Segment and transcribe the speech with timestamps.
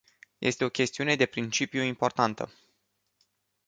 [0.39, 2.51] Este o chestiune de principiu importantă.